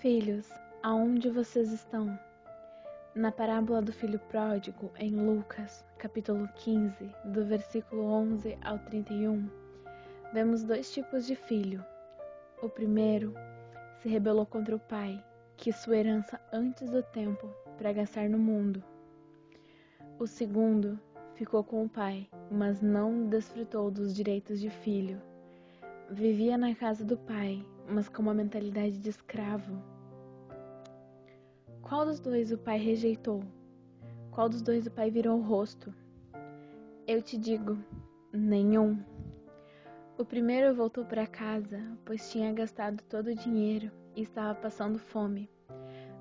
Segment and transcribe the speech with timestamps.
[0.00, 0.50] Filhos,
[0.82, 2.18] aonde vocês estão?
[3.14, 9.46] Na parábola do filho pródigo, em Lucas, capítulo 15, do versículo 11 ao 31,
[10.32, 11.84] vemos dois tipos de filho.
[12.62, 13.34] O primeiro
[13.98, 15.22] se rebelou contra o pai,
[15.58, 17.46] quis sua herança antes do tempo
[17.76, 18.82] para gastar no mundo.
[20.18, 20.98] O segundo
[21.34, 25.20] ficou com o pai, mas não desfrutou dos direitos de filho.
[26.10, 29.82] Vivia na casa do pai, mas com uma mentalidade de escravo.
[31.82, 33.42] Qual dos dois o pai rejeitou?
[34.30, 35.92] Qual dos dois o pai virou o rosto?
[37.06, 37.76] Eu te digo,
[38.32, 39.02] nenhum.
[40.16, 45.50] O primeiro voltou para casa, pois tinha gastado todo o dinheiro e estava passando fome.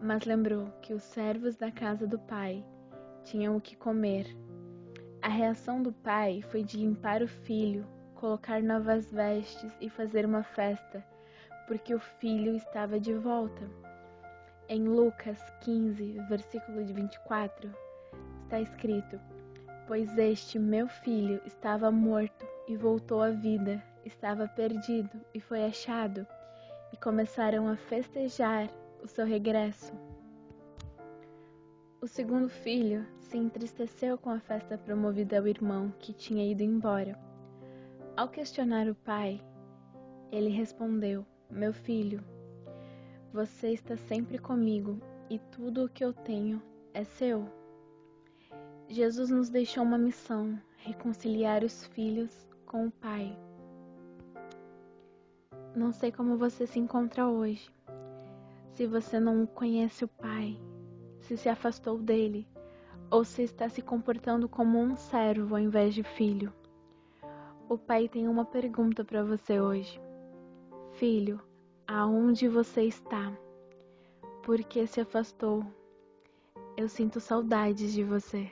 [0.00, 2.64] Mas lembrou que os servos da casa do pai
[3.22, 4.26] tinham o que comer.
[5.20, 10.42] A reação do pai foi de limpar o filho, colocar novas vestes e fazer uma
[10.42, 11.04] festa,
[11.66, 13.62] porque o filho estava de volta.
[14.68, 17.70] Em Lucas 15, versículo 24,
[18.44, 19.20] está escrito:
[19.86, 26.26] Pois este meu filho estava morto e voltou à vida, estava perdido e foi achado
[26.92, 28.68] e começaram a festejar
[29.02, 29.92] o seu regresso.
[32.00, 37.18] O segundo filho se entristeceu com a festa promovida ao irmão que tinha ido embora.
[38.16, 39.40] Ao questionar o pai,
[40.30, 42.24] ele respondeu: Meu filho,
[43.30, 46.62] você está sempre comigo e tudo o que eu tenho
[46.94, 47.46] é seu.
[48.88, 53.38] Jesus nos deixou uma missão: reconciliar os filhos com o Pai.
[55.76, 57.70] Não sei como você se encontra hoje.
[58.70, 60.58] Se você não conhece o Pai,
[61.20, 62.48] se se afastou dele,
[63.10, 66.50] ou se está se comportando como um servo ao invés de filho.
[67.68, 70.00] O Pai tem uma pergunta para você hoje.
[71.02, 71.40] Filho,
[71.84, 73.36] aonde você está?
[74.44, 75.66] Por que se afastou?
[76.76, 78.48] Eu sinto saudades de você.